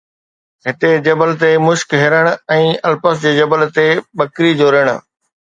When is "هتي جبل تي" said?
0.65-1.49